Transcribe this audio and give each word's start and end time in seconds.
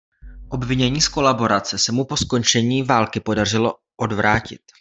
Obvinění 0.49 1.01
z 1.01 1.07
kolaborace 1.07 1.77
se 1.77 1.91
mu 1.91 2.05
po 2.05 2.17
skončení 2.17 2.83
války 2.83 3.19
podařilo 3.19 3.75
odvrátit. 3.97 4.61